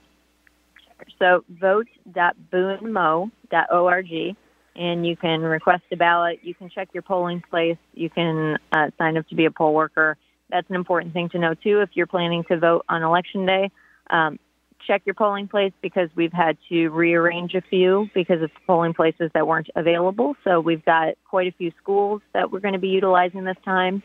So 1.18 1.44
vote.boonemo.org 1.48 4.36
and 4.74 5.06
you 5.06 5.16
can 5.16 5.40
request 5.40 5.82
a 5.92 5.96
ballot. 5.96 6.40
You 6.42 6.54
can 6.54 6.70
check 6.70 6.88
your 6.92 7.02
polling 7.02 7.42
place. 7.50 7.76
You 7.94 8.10
can 8.10 8.58
uh, 8.72 8.90
sign 8.98 9.16
up 9.16 9.28
to 9.28 9.34
be 9.34 9.44
a 9.44 9.50
poll 9.50 9.74
worker. 9.74 10.16
That's 10.50 10.68
an 10.70 10.76
important 10.76 11.12
thing 11.12 11.28
to 11.30 11.38
know 11.38 11.54
too 11.54 11.80
if 11.80 11.90
you're 11.94 12.06
planning 12.06 12.44
to 12.44 12.58
vote 12.58 12.84
on 12.88 13.02
election 13.02 13.46
day. 13.46 13.70
Um, 14.10 14.38
check 14.86 15.02
your 15.04 15.14
polling 15.14 15.48
place 15.48 15.72
because 15.80 16.08
we've 16.14 16.32
had 16.32 16.56
to 16.68 16.88
rearrange 16.88 17.54
a 17.54 17.62
few 17.62 18.08
because 18.14 18.42
of 18.42 18.50
polling 18.66 18.94
places 18.94 19.30
that 19.34 19.46
weren't 19.46 19.68
available. 19.76 20.34
So 20.44 20.60
we've 20.60 20.84
got 20.84 21.14
quite 21.28 21.46
a 21.46 21.52
few 21.52 21.72
schools 21.80 22.20
that 22.34 22.50
we're 22.50 22.60
going 22.60 22.74
to 22.74 22.80
be 22.80 22.88
utilizing 22.88 23.44
this 23.44 23.56
time. 23.64 24.02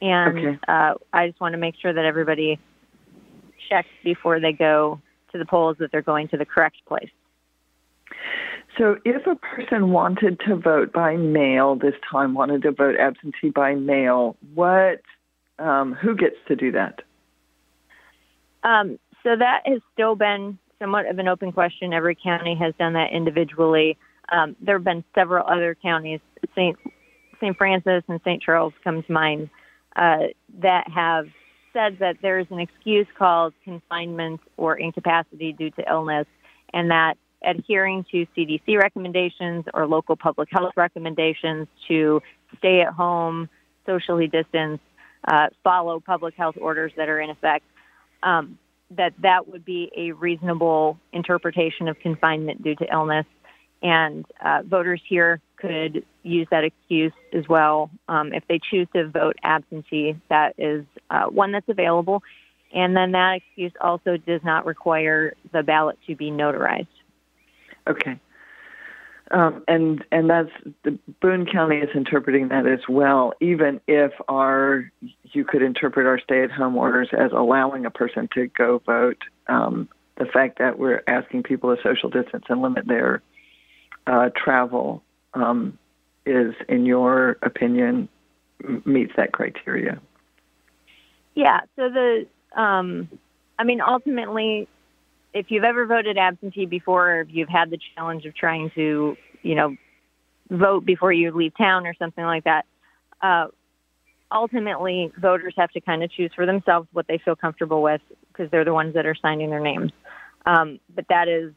And 0.00 0.38
okay. 0.38 0.58
uh, 0.68 0.94
I 1.12 1.28
just 1.28 1.40
want 1.40 1.54
to 1.54 1.58
make 1.58 1.74
sure 1.80 1.92
that 1.92 2.04
everybody 2.04 2.60
checks 3.68 3.88
before 4.04 4.40
they 4.40 4.52
go 4.52 5.00
to 5.32 5.38
the 5.38 5.46
polls 5.46 5.76
that 5.80 5.90
they're 5.90 6.02
going 6.02 6.28
to 6.28 6.36
the 6.36 6.46
correct 6.46 6.76
place. 6.86 7.10
So, 8.76 8.96
if 9.04 9.26
a 9.26 9.34
person 9.34 9.90
wanted 9.90 10.40
to 10.46 10.56
vote 10.56 10.92
by 10.92 11.16
mail 11.16 11.74
this 11.74 11.94
time, 12.10 12.34
wanted 12.34 12.62
to 12.62 12.72
vote 12.72 12.96
absentee 12.96 13.50
by 13.50 13.74
mail, 13.74 14.36
what, 14.54 15.00
um, 15.58 15.94
who 15.94 16.14
gets 16.14 16.36
to 16.46 16.54
do 16.54 16.70
that? 16.72 17.00
Um, 18.62 18.98
so 19.22 19.36
that 19.36 19.62
has 19.66 19.80
still 19.92 20.14
been 20.14 20.58
somewhat 20.78 21.06
of 21.06 21.18
an 21.18 21.28
open 21.28 21.52
question. 21.52 21.92
Every 21.92 22.14
county 22.14 22.54
has 22.54 22.74
done 22.78 22.92
that 22.92 23.12
individually. 23.12 23.98
Um, 24.30 24.56
there 24.60 24.76
have 24.76 24.84
been 24.84 25.04
several 25.14 25.46
other 25.46 25.76
counties, 25.80 26.20
St. 26.54 26.78
St. 27.40 27.56
Francois 27.56 28.00
and 28.08 28.20
St. 28.24 28.42
Charles 28.42 28.72
come 28.82 29.02
to 29.02 29.12
mind, 29.12 29.48
uh, 29.96 30.28
that 30.60 30.88
have 30.88 31.26
said 31.72 31.98
that 32.00 32.16
there 32.20 32.38
is 32.38 32.46
an 32.50 32.58
excuse 32.58 33.06
called 33.16 33.54
confinement 33.64 34.40
or 34.56 34.76
incapacity 34.76 35.52
due 35.52 35.70
to 35.72 35.84
illness, 35.88 36.26
and 36.72 36.90
that 36.90 37.16
adhering 37.42 38.04
to 38.10 38.26
CDC 38.36 38.78
recommendations 38.78 39.64
or 39.74 39.86
local 39.86 40.16
public 40.16 40.48
health 40.50 40.72
recommendations 40.76 41.68
to 41.86 42.20
stay 42.58 42.80
at 42.80 42.92
home, 42.92 43.48
socially 43.86 44.26
distance, 44.26 44.80
uh, 45.26 45.48
follow 45.62 46.00
public 46.00 46.34
health 46.34 46.56
orders 46.60 46.92
that 46.96 47.08
are 47.08 47.20
in 47.20 47.30
effect, 47.30 47.64
um, 48.22 48.58
that 48.90 49.12
that 49.22 49.48
would 49.48 49.64
be 49.64 49.90
a 49.96 50.12
reasonable 50.12 50.98
interpretation 51.12 51.88
of 51.88 51.98
confinement 52.00 52.62
due 52.62 52.74
to 52.76 52.86
illness. 52.92 53.26
And 53.82 54.24
uh, 54.44 54.62
voters 54.64 55.00
here 55.08 55.40
could 55.56 56.04
use 56.22 56.48
that 56.50 56.64
excuse 56.64 57.12
as 57.32 57.46
well. 57.48 57.90
Um, 58.08 58.32
if 58.32 58.42
they 58.48 58.58
choose 58.70 58.88
to 58.94 59.08
vote 59.08 59.36
absentee, 59.42 60.16
that 60.28 60.54
is 60.58 60.84
uh, 61.10 61.26
one 61.26 61.52
that's 61.52 61.68
available. 61.68 62.22
And 62.74 62.96
then 62.96 63.12
that 63.12 63.36
excuse 63.36 63.72
also 63.80 64.16
does 64.16 64.42
not 64.44 64.66
require 64.66 65.34
the 65.52 65.62
ballot 65.62 65.98
to 66.06 66.16
be 66.16 66.30
notarized. 66.30 66.86
Okay. 67.88 68.20
Um, 69.30 69.62
and 69.68 70.04
and 70.10 70.30
that's 70.30 70.50
the 70.84 70.98
Boone 71.20 71.44
County 71.44 71.76
is 71.76 71.90
interpreting 71.94 72.48
that 72.48 72.66
as 72.66 72.80
well. 72.88 73.34
Even 73.40 73.80
if 73.86 74.12
our 74.26 74.90
you 75.32 75.44
could 75.44 75.62
interpret 75.62 76.06
our 76.06 76.18
stay-at-home 76.18 76.76
orders 76.76 77.08
as 77.12 77.32
allowing 77.32 77.84
a 77.84 77.90
person 77.90 78.28
to 78.34 78.46
go 78.48 78.78
vote. 78.78 79.22
Um, 79.46 79.88
the 80.16 80.26
fact 80.26 80.58
that 80.58 80.78
we're 80.78 81.02
asking 81.06 81.44
people 81.44 81.74
to 81.74 81.82
social 81.82 82.08
distance 82.08 82.44
and 82.48 82.60
limit 82.60 82.86
their 82.86 83.22
uh, 84.06 84.30
travel 84.34 85.02
um, 85.34 85.78
is, 86.26 86.54
in 86.68 86.86
your 86.86 87.38
opinion, 87.42 88.08
meets 88.84 89.12
that 89.16 89.32
criteria. 89.32 90.00
Yeah. 91.34 91.60
So 91.76 91.88
the, 91.88 92.26
um, 92.60 93.08
I 93.58 93.64
mean, 93.64 93.80
ultimately, 93.80 94.66
if 95.34 95.46
you've 95.50 95.64
ever 95.64 95.86
voted 95.86 96.16
absentee 96.18 96.66
before, 96.66 97.10
or 97.10 97.20
if 97.20 97.28
you've 97.30 97.48
had 97.48 97.70
the 97.70 97.78
challenge 97.94 98.24
of 98.24 98.34
trying 98.34 98.70
to, 98.74 99.16
you 99.42 99.54
know, 99.54 99.76
vote 100.50 100.84
before 100.84 101.12
you 101.12 101.30
leave 101.30 101.52
town 101.56 101.86
or 101.86 101.94
something 101.98 102.24
like 102.24 102.44
that, 102.44 102.64
uh, 103.20 103.46
ultimately 104.32 105.12
voters 105.18 105.54
have 105.56 105.70
to 105.70 105.80
kind 105.80 106.02
of 106.02 106.10
choose 106.10 106.30
for 106.34 106.46
themselves 106.46 106.88
what 106.92 107.06
they 107.08 107.18
feel 107.18 107.36
comfortable 107.36 107.82
with 107.82 108.00
because 108.28 108.50
they're 108.50 108.64
the 108.64 108.74
ones 108.74 108.94
that 108.94 109.06
are 109.06 109.14
signing 109.14 109.50
their 109.50 109.60
names. 109.60 109.92
Um, 110.46 110.80
but 110.94 111.06
that 111.08 111.28
is 111.28 111.52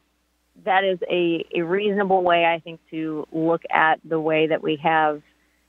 that 0.64 0.84
is 0.84 0.98
a, 1.10 1.46
a 1.54 1.62
reasonable 1.62 2.22
way, 2.22 2.44
I 2.44 2.60
think, 2.60 2.80
to 2.90 3.26
look 3.32 3.62
at 3.70 4.00
the 4.04 4.20
way 4.20 4.48
that 4.48 4.62
we 4.62 4.78
have 4.82 5.22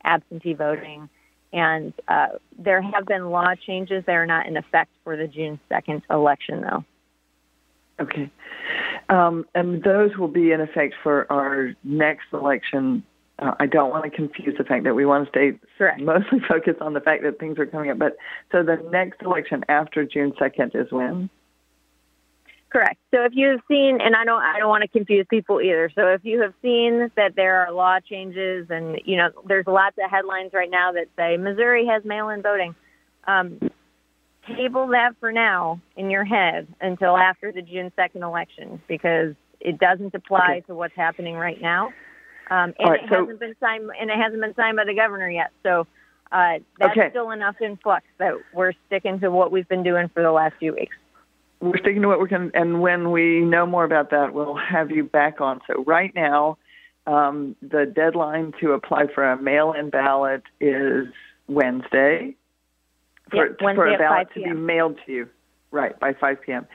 absentee 0.03 0.53
voting. 0.53 1.09
And 1.53 1.93
uh, 2.07 2.39
there 2.57 2.81
have 2.81 3.05
been 3.05 3.29
law 3.29 3.53
changes 3.65 4.03
that 4.05 4.13
are 4.13 4.25
not 4.25 4.47
in 4.47 4.57
effect 4.57 4.91
for 5.05 5.15
the 5.15 5.27
June 5.27 5.57
2nd 5.71 6.01
election, 6.09 6.61
though. 6.61 6.83
Okay. 7.99 8.31
Um, 9.09 9.45
and 9.53 9.83
those 9.83 10.15
will 10.17 10.27
be 10.27 10.51
in 10.51 10.61
effect 10.61 10.95
for 11.03 11.31
our 11.31 11.73
next 11.83 12.25
election. 12.33 13.03
Uh, 13.39 13.53
I 13.59 13.65
don't 13.65 13.89
want 13.89 14.03
to 14.05 14.09
confuse 14.09 14.55
the 14.57 14.63
fact 14.63 14.83
that 14.85 14.95
we 14.95 15.05
want 15.05 15.25
to 15.25 15.29
stay 15.29 15.59
Correct. 15.77 16.01
mostly 16.01 16.39
focused 16.47 16.81
on 16.81 16.93
the 16.93 17.01
fact 17.01 17.23
that 17.23 17.39
things 17.39 17.59
are 17.59 17.65
coming 17.65 17.91
up. 17.91 17.99
But 17.99 18.17
so 18.51 18.63
the 18.63 18.77
next 18.91 19.21
election 19.21 19.63
after 19.69 20.05
June 20.05 20.33
2nd 20.39 20.75
is 20.75 20.91
when? 20.91 21.29
Correct. 22.73 22.97
So 23.11 23.23
if 23.23 23.33
you 23.35 23.49
have 23.49 23.59
seen, 23.67 23.99
and 24.01 24.15
I 24.15 24.25
don't, 24.25 24.41
I 24.41 24.57
don't 24.57 24.69
want 24.69 24.81
to 24.81 24.87
confuse 24.87 25.27
people 25.29 25.61
either. 25.61 25.91
So 25.93 26.07
if 26.07 26.25
you 26.25 26.41
have 26.41 26.53
seen 26.63 27.11
that 27.15 27.35
there 27.35 27.63
are 27.63 27.71
law 27.71 27.99
changes, 27.99 28.65
and 28.71 28.99
you 29.05 29.15
know, 29.15 29.29
there's 29.47 29.67
lots 29.67 29.95
of 30.03 30.09
headlines 30.09 30.53
right 30.53 30.71
now 30.71 30.91
that 30.93 31.05
say 31.15 31.37
Missouri 31.37 31.85
has 31.85 32.03
mail-in 32.03 32.41
voting. 32.41 32.73
Um, 33.27 33.59
table 34.47 34.87
that 34.87 35.15
for 35.19 35.31
now 35.31 35.79
in 35.95 36.09
your 36.09 36.23
head 36.23 36.67
until 36.81 37.17
after 37.17 37.51
the 37.51 37.61
June 37.61 37.91
2nd 37.97 38.23
election 38.23 38.81
because 38.87 39.35
it 39.59 39.79
doesn't 39.79 40.13
apply 40.13 40.57
okay. 40.57 40.61
to 40.67 40.75
what's 40.75 40.95
happening 40.95 41.35
right 41.35 41.61
now. 41.61 41.87
Um, 42.49 42.73
and 42.77 42.89
right, 42.89 43.03
it 43.03 43.09
so, 43.09 43.21
hasn't 43.21 43.39
been 43.39 43.55
signed, 43.59 43.89
and 43.99 44.09
it 44.09 44.17
hasn't 44.17 44.41
been 44.41 44.53
signed 44.55 44.75
by 44.75 44.83
the 44.85 44.93
governor 44.93 45.29
yet. 45.29 45.51
So 45.63 45.87
uh, 46.31 46.59
that's 46.79 46.91
okay. 46.91 47.09
still 47.09 47.31
enough 47.31 47.55
in 47.61 47.77
flux 47.77 48.05
that 48.19 48.33
we're 48.53 48.73
sticking 48.87 49.19
to 49.21 49.31
what 49.31 49.51
we've 49.51 49.67
been 49.67 49.83
doing 49.83 50.09
for 50.13 50.21
the 50.21 50.31
last 50.31 50.55
few 50.59 50.73
weeks. 50.73 50.95
We're 51.61 51.77
sticking 51.77 52.01
to 52.01 52.09
what 52.09 52.21
we 52.21 52.27
can, 52.27 52.51
and 52.53 52.81
when 52.81 53.11
we 53.11 53.39
know 53.39 53.65
more 53.65 53.85
about 53.85 54.11
that, 54.11 54.33
we'll 54.33 54.57
have 54.57 54.91
you 54.91 55.05
back 55.05 55.39
on. 55.39 55.61
So 55.67 55.83
right 55.85 56.13
now, 56.13 56.57
um, 57.07 57.55
the 57.61 57.85
deadline 57.85 58.53
to 58.59 58.73
apply 58.73 59.05
for 59.15 59.23
a 59.23 59.41
mail-in 59.41 59.89
ballot 59.89 60.43
is 60.59 61.07
Wednesday 61.47 62.35
for, 63.33 63.75
for 63.75 63.87
a 63.87 63.97
ballot 63.97 64.29
to 64.35 64.41
be 64.41 64.53
mailed 64.53 64.97
to 65.05 65.11
you, 65.11 65.29
right, 65.71 65.99
by 65.99 66.13
5 66.13 66.41
p.m. 66.41 66.67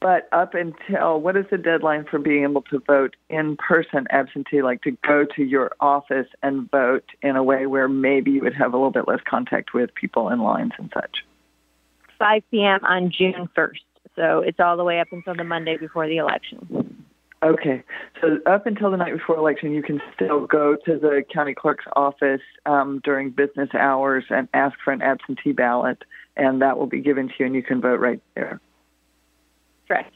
But 0.00 0.28
up 0.30 0.54
until 0.54 1.20
what 1.20 1.36
is 1.36 1.46
the 1.50 1.56
deadline 1.56 2.04
for 2.04 2.18
being 2.18 2.42
able 2.42 2.62
to 2.62 2.80
vote 2.80 3.16
in 3.30 3.56
person 3.56 4.06
absentee, 4.10 4.62
like 4.62 4.82
to 4.82 4.90
go 5.06 5.24
to 5.36 5.42
your 5.42 5.72
office 5.80 6.28
and 6.42 6.70
vote 6.70 7.04
in 7.22 7.36
a 7.36 7.42
way 7.42 7.66
where 7.66 7.88
maybe 7.88 8.30
you 8.32 8.42
would 8.42 8.54
have 8.54 8.74
a 8.74 8.76
little 8.76 8.90
bit 8.90 9.08
less 9.08 9.20
contact 9.28 9.72
with 9.72 9.94
people 9.94 10.28
in 10.28 10.40
lines 10.40 10.72
and 10.78 10.90
such? 10.92 11.24
5 12.18 12.42
p.m. 12.50 12.80
on 12.84 13.10
June 13.10 13.48
1st. 13.56 13.80
So 14.16 14.40
it's 14.40 14.60
all 14.60 14.76
the 14.76 14.84
way 14.84 15.00
up 15.00 15.08
until 15.12 15.34
the 15.34 15.44
Monday 15.44 15.76
before 15.76 16.06
the 16.06 16.18
election. 16.18 16.85
Okay, 17.42 17.82
so 18.20 18.38
up 18.46 18.66
until 18.66 18.90
the 18.90 18.96
night 18.96 19.12
before 19.12 19.36
election, 19.36 19.72
you 19.72 19.82
can 19.82 20.00
still 20.14 20.46
go 20.46 20.74
to 20.86 20.98
the 20.98 21.22
county 21.32 21.54
clerk's 21.54 21.84
office 21.94 22.40
um, 22.64 23.00
during 23.04 23.30
business 23.30 23.68
hours 23.74 24.24
and 24.30 24.48
ask 24.54 24.76
for 24.82 24.92
an 24.92 25.02
absentee 25.02 25.52
ballot, 25.52 26.02
and 26.36 26.62
that 26.62 26.78
will 26.78 26.86
be 26.86 27.00
given 27.00 27.28
to 27.28 27.34
you, 27.38 27.46
and 27.46 27.54
you 27.54 27.62
can 27.62 27.80
vote 27.80 28.00
right 28.00 28.22
there. 28.34 28.58
Correct. 29.86 30.14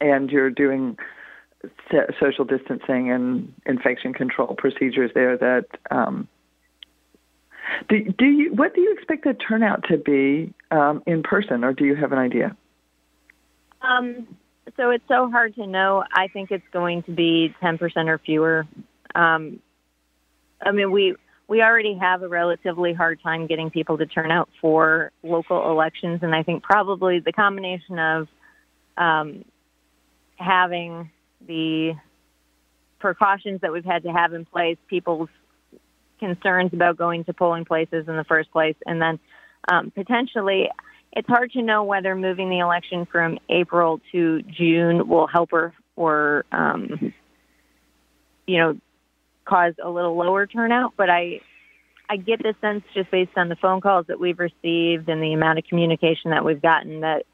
And 0.00 0.30
you're 0.30 0.50
doing 0.50 0.98
social 2.20 2.44
distancing 2.44 3.10
and 3.10 3.52
infection 3.66 4.12
control 4.12 4.54
procedures 4.54 5.10
there. 5.14 5.38
That 5.38 5.66
um, 5.90 6.28
do, 7.88 8.04
do 8.18 8.26
you 8.26 8.52
what 8.52 8.74
do 8.74 8.80
you 8.80 8.92
expect 8.92 9.24
the 9.24 9.34
turnout 9.34 9.84
to 9.88 9.96
be 9.96 10.52
um, 10.70 11.02
in 11.06 11.22
person, 11.22 11.64
or 11.64 11.72
do 11.72 11.84
you 11.84 11.94
have 11.94 12.12
an 12.12 12.18
idea? 12.18 12.56
Um, 13.80 14.26
so 14.76 14.90
it's 14.90 15.04
so 15.08 15.30
hard 15.30 15.54
to 15.56 15.66
know. 15.66 16.04
I 16.12 16.28
think 16.28 16.50
it's 16.50 16.66
going 16.72 17.02
to 17.04 17.12
be 17.12 17.54
10% 17.62 17.80
or 18.08 18.18
fewer. 18.18 18.66
Um, 19.14 19.60
I 20.60 20.72
mean, 20.72 20.90
we 20.90 21.16
we 21.48 21.60
already 21.60 21.98
have 22.00 22.22
a 22.22 22.28
relatively 22.28 22.94
hard 22.94 23.20
time 23.22 23.46
getting 23.46 23.68
people 23.68 23.98
to 23.98 24.06
turn 24.06 24.30
out 24.30 24.48
for 24.60 25.10
local 25.22 25.70
elections, 25.70 26.20
and 26.22 26.34
I 26.34 26.42
think 26.42 26.62
probably 26.62 27.20
the 27.20 27.32
combination 27.32 27.98
of 27.98 28.28
um, 28.96 29.44
having 30.36 31.10
the 31.46 31.92
precautions 33.00 33.60
that 33.60 33.72
we've 33.72 33.84
had 33.84 34.04
to 34.04 34.12
have 34.12 34.32
in 34.32 34.44
place, 34.44 34.78
people's 34.88 35.28
concerns 36.20 36.72
about 36.72 36.96
going 36.96 37.24
to 37.24 37.34
polling 37.34 37.64
places 37.64 38.06
in 38.08 38.16
the 38.16 38.24
first 38.24 38.50
place, 38.52 38.76
and 38.86 39.02
then 39.02 39.18
um, 39.70 39.90
potentially 39.90 40.70
it's 41.12 41.28
hard 41.28 41.52
to 41.52 41.62
know 41.62 41.84
whether 41.84 42.14
moving 42.14 42.48
the 42.48 42.60
election 42.60 43.06
from 43.06 43.38
April 43.48 44.00
to 44.12 44.42
June 44.42 45.08
will 45.08 45.26
help 45.26 45.50
her 45.50 45.74
or 45.96 46.44
um, 46.52 47.12
you 48.46 48.58
know, 48.58 48.78
cause 49.44 49.74
a 49.82 49.88
little 49.88 50.16
lower 50.16 50.46
turnout. 50.46 50.94
But 50.96 51.10
I, 51.10 51.40
I 52.08 52.16
get 52.16 52.42
the 52.42 52.54
sense 52.60 52.82
just 52.94 53.10
based 53.10 53.32
on 53.36 53.48
the 53.48 53.56
phone 53.56 53.80
calls 53.80 54.06
that 54.08 54.18
we've 54.18 54.38
received 54.38 55.08
and 55.08 55.22
the 55.22 55.32
amount 55.32 55.58
of 55.58 55.64
communication 55.64 56.30
that 56.30 56.44
we've 56.44 56.62
gotten 56.62 57.00
that 57.00 57.26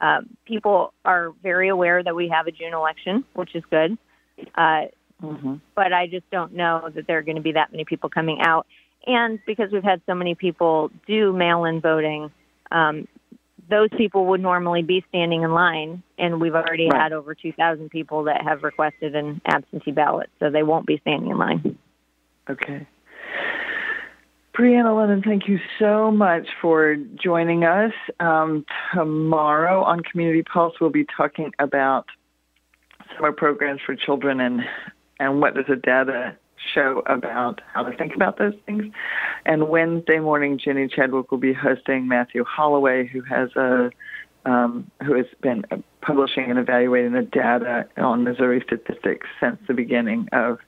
uh, 0.00 0.20
people 0.46 0.92
are 1.04 1.32
very 1.42 1.68
aware 1.68 2.02
that 2.02 2.14
we 2.14 2.28
have 2.28 2.46
a 2.46 2.52
June 2.52 2.74
election, 2.74 3.24
which 3.34 3.54
is 3.54 3.64
good. 3.70 3.96
Uh, 4.54 4.86
mm-hmm. 5.22 5.54
But 5.74 5.92
I 5.92 6.06
just 6.06 6.28
don't 6.30 6.52
know 6.52 6.90
that 6.94 7.06
there 7.06 7.18
are 7.18 7.22
going 7.22 7.36
to 7.36 7.42
be 7.42 7.52
that 7.52 7.72
many 7.72 7.84
people 7.84 8.10
coming 8.10 8.40
out. 8.40 8.66
And 9.06 9.38
because 9.46 9.70
we've 9.72 9.84
had 9.84 10.02
so 10.06 10.14
many 10.14 10.34
people 10.34 10.90
do 11.06 11.32
mail 11.32 11.64
in 11.64 11.80
voting, 11.80 12.30
um, 12.70 13.06
those 13.68 13.88
people 13.96 14.26
would 14.26 14.40
normally 14.40 14.82
be 14.82 15.04
standing 15.08 15.42
in 15.42 15.52
line, 15.52 16.02
and 16.18 16.40
we've 16.40 16.54
already 16.54 16.88
right. 16.88 17.02
had 17.02 17.12
over 17.12 17.34
2,000 17.34 17.90
people 17.90 18.24
that 18.24 18.42
have 18.42 18.62
requested 18.62 19.14
an 19.14 19.40
absentee 19.46 19.90
ballot, 19.90 20.30
so 20.38 20.50
they 20.50 20.62
won't 20.62 20.86
be 20.86 20.98
standing 20.98 21.30
in 21.30 21.38
line. 21.38 21.78
Okay. 22.48 22.86
Brianna 24.56 24.96
Lennon, 24.96 25.22
thank 25.22 25.48
you 25.48 25.58
so 25.78 26.10
much 26.10 26.48
for 26.62 26.96
joining 27.22 27.64
us. 27.64 27.92
Um, 28.20 28.64
tomorrow 28.94 29.82
on 29.82 30.00
Community 30.00 30.42
Pulse, 30.42 30.74
we'll 30.80 30.90
be 30.90 31.04
talking 31.16 31.52
about 31.58 32.06
summer 33.14 33.32
programs 33.32 33.80
for 33.84 33.94
children 33.94 34.40
and 34.40 34.62
and 35.18 35.40
what 35.40 35.54
does 35.54 35.64
the 35.68 35.76
data 35.76 36.36
show 36.74 37.02
about 37.06 37.60
how 37.72 37.82
to 37.82 37.96
think 37.96 38.14
about 38.14 38.38
those 38.38 38.54
things. 38.66 38.86
And 39.46 39.68
Wednesday 39.68 40.18
morning, 40.18 40.58
Jenny 40.58 40.88
Chadwick 40.88 41.30
will 41.30 41.38
be 41.38 41.52
hosting 41.52 42.08
Matthew 42.08 42.44
Holloway, 42.44 43.06
who 43.06 43.22
has 43.22 43.48
a 43.54 43.90
um, 44.44 44.90
who 45.04 45.14
has 45.14 45.26
been 45.40 45.64
publishing 46.00 46.50
and 46.50 46.58
evaluating 46.58 47.12
the 47.12 47.22
data 47.22 47.88
on 47.96 48.24
Missouri 48.24 48.62
statistics 48.66 49.26
since 49.40 49.58
the 49.68 49.74
beginning 49.74 50.28
of 50.32 50.58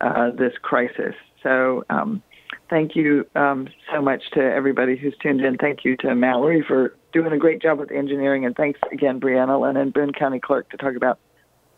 uh, 0.00 0.30
this 0.30 0.54
crisis. 0.60 1.14
So. 1.42 1.84
Um, 1.90 2.22
thank 2.70 2.96
you 2.96 3.26
um, 3.34 3.68
so 3.92 4.00
much 4.00 4.22
to 4.32 4.40
everybody 4.40 4.96
who's 4.96 5.14
tuned 5.22 5.40
in. 5.42 5.58
Thank 5.58 5.84
you 5.84 5.96
to 5.98 6.14
Mallory 6.14 6.64
for 6.66 6.96
doing 7.12 7.32
a 7.32 7.38
great 7.38 7.60
job 7.60 7.78
with 7.78 7.90
the 7.90 7.96
engineering, 7.96 8.46
and 8.46 8.56
thanks 8.56 8.80
again, 8.90 9.20
Brianna 9.20 9.60
Lennon 9.60 9.90
Boone 9.90 10.12
County 10.12 10.40
Clerk, 10.40 10.70
to 10.70 10.76
talk 10.76 10.96
about 10.96 11.18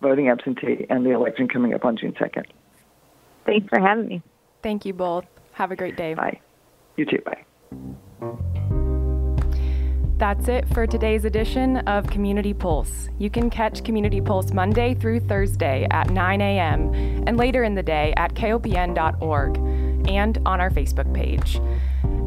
voting 0.01 0.29
absentee 0.29 0.87
and 0.89 1.05
the 1.05 1.11
election 1.11 1.49
coming 1.49 1.75
up 1.75 1.85
on 1.85 1.97
June 1.97 2.13
2nd. 2.13 2.45
Thanks 3.47 3.69
for 3.69 3.81
having 3.81 4.07
me. 4.07 4.23
Thank 4.63 4.85
you 4.85 4.93
both. 4.93 5.27
Have 5.57 5.73
a 5.73 5.77
great 5.77 5.97
day. 5.97 6.13
Bye. 6.13 6.39
You 6.99 7.07
too. 7.07 7.23
Bye. 7.25 7.43
That's 10.19 10.49
it 10.49 10.69
for 10.69 10.87
today's 10.87 11.25
edition 11.25 11.79
of 11.79 12.07
Community 12.09 12.53
Pulse. 12.53 13.09
You 13.19 13.31
can 13.31 13.49
catch 13.49 13.83
Community 13.83 14.21
Pulse 14.21 14.53
Monday 14.53 14.93
through 14.93 15.21
Thursday 15.21 15.87
at 15.91 16.11
9 16.11 16.41
a.m. 16.43 16.93
and 17.27 17.39
later 17.39 17.65
in 17.65 17.75
the 17.75 17.83
day 17.83 18.13
at 18.19 18.35
kopn.org 18.35 19.57
and 20.09 20.39
on 20.45 20.61
our 20.61 20.71
Facebook 20.71 21.13
page. 21.15 21.59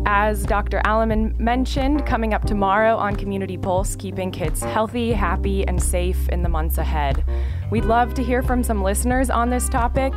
As 0.05 0.45
Dr. 0.45 0.81
Allman 0.85 1.35
mentioned, 1.37 2.05
coming 2.05 2.33
up 2.33 2.45
tomorrow 2.45 2.95
on 2.95 3.15
Community 3.15 3.57
Pulse, 3.57 3.95
keeping 3.95 4.31
kids 4.31 4.61
healthy, 4.61 5.11
happy, 5.11 5.67
and 5.67 5.81
safe 5.81 6.29
in 6.29 6.41
the 6.41 6.49
months 6.49 6.77
ahead. 6.77 7.23
We'd 7.69 7.85
love 7.85 8.13
to 8.15 8.23
hear 8.23 8.41
from 8.41 8.63
some 8.63 8.81
listeners 8.81 9.29
on 9.29 9.49
this 9.49 9.69
topic. 9.69 10.13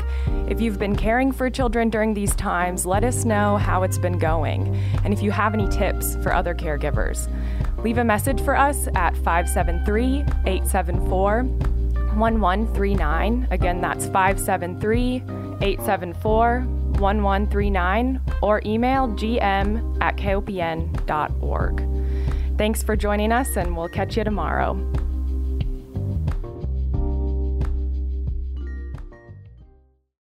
If 0.48 0.60
you've 0.60 0.78
been 0.78 0.96
caring 0.96 1.32
for 1.32 1.50
children 1.50 1.90
during 1.90 2.14
these 2.14 2.34
times, 2.34 2.86
let 2.86 3.04
us 3.04 3.24
know 3.24 3.58
how 3.58 3.82
it's 3.82 3.98
been 3.98 4.18
going 4.18 4.74
and 5.04 5.12
if 5.12 5.22
you 5.22 5.30
have 5.30 5.52
any 5.52 5.68
tips 5.68 6.16
for 6.22 6.32
other 6.32 6.54
caregivers. 6.54 7.28
Leave 7.82 7.98
a 7.98 8.04
message 8.04 8.40
for 8.42 8.56
us 8.56 8.88
at 8.94 9.16
573 9.16 10.20
874 10.46 11.42
1139. 11.42 13.48
Again, 13.50 13.80
that's 13.80 14.06
573 14.06 15.16
874 15.60 16.81
1139 17.02 18.20
or 18.40 18.62
email 18.64 19.08
gm 19.08 19.98
at 20.00 20.16
kopn.org. 20.16 21.88
Thanks 22.56 22.82
for 22.82 22.96
joining 22.96 23.32
us, 23.32 23.56
and 23.56 23.76
we'll 23.76 23.88
catch 23.88 24.16
you 24.16 24.24
tomorrow. 24.24 24.74